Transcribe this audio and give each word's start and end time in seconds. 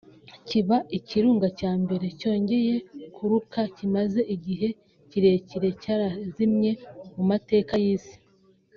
kiba 0.47 0.77
ikirunga 0.97 1.47
cya 1.59 1.71
mbere 1.83 2.05
cyongeye 2.19 2.75
kuruka 3.15 3.59
kimaze 3.75 4.21
igihe 4.35 4.67
kirekire 5.09 5.69
cyarazimye 5.81 6.71
mu 7.15 7.23
mateka 7.31 7.73
y’isi 7.83 8.15